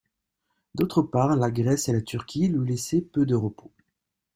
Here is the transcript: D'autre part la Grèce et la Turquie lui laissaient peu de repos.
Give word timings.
D'autre 0.73 1.03
part 1.03 1.35
la 1.35 1.51
Grèce 1.51 1.87
et 1.87 1.93
la 1.93 2.01
Turquie 2.01 2.47
lui 2.47 2.67
laissaient 2.71 3.01
peu 3.01 3.23
de 3.27 3.35
repos. 3.35 3.71